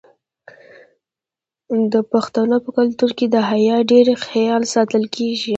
د 1.93 1.95
پښتنو 2.11 2.55
په 2.65 2.69
کلتور 2.77 3.11
کې 3.17 3.25
د 3.29 3.35
حیا 3.49 3.77
ډیر 3.91 4.07
خیال 4.27 4.61
ساتل 4.73 5.03
کیږي. 5.15 5.49